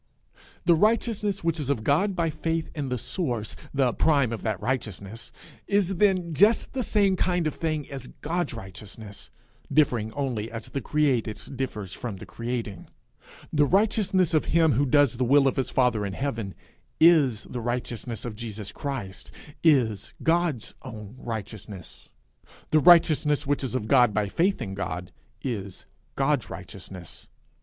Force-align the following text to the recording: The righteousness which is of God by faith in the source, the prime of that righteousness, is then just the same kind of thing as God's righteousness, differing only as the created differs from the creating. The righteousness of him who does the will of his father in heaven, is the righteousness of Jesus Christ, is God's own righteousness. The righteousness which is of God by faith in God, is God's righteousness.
The 0.65 0.73
righteousness 0.73 1.43
which 1.43 1.59
is 1.59 1.69
of 1.69 1.83
God 1.83 2.15
by 2.15 2.31
faith 2.31 2.71
in 2.73 2.89
the 2.89 2.97
source, 2.97 3.55
the 3.71 3.93
prime 3.93 4.31
of 4.33 4.41
that 4.41 4.59
righteousness, 4.59 5.31
is 5.67 5.97
then 5.97 6.33
just 6.33 6.73
the 6.73 6.81
same 6.81 7.15
kind 7.15 7.45
of 7.45 7.53
thing 7.53 7.87
as 7.87 8.07
God's 8.21 8.55
righteousness, 8.55 9.29
differing 9.71 10.11
only 10.13 10.49
as 10.49 10.69
the 10.69 10.81
created 10.81 11.39
differs 11.55 11.93
from 11.93 12.15
the 12.15 12.25
creating. 12.25 12.87
The 13.53 13.67
righteousness 13.67 14.33
of 14.33 14.45
him 14.45 14.71
who 14.71 14.87
does 14.87 15.17
the 15.17 15.23
will 15.23 15.47
of 15.47 15.55
his 15.57 15.69
father 15.69 16.03
in 16.03 16.13
heaven, 16.13 16.55
is 16.99 17.43
the 17.43 17.61
righteousness 17.61 18.25
of 18.25 18.35
Jesus 18.35 18.71
Christ, 18.71 19.29
is 19.63 20.15
God's 20.23 20.73
own 20.81 21.13
righteousness. 21.19 22.09
The 22.71 22.79
righteousness 22.79 23.45
which 23.45 23.63
is 23.63 23.75
of 23.75 23.87
God 23.87 24.15
by 24.15 24.29
faith 24.29 24.63
in 24.63 24.73
God, 24.73 25.11
is 25.43 25.85
God's 26.15 26.49
righteousness. 26.49 27.29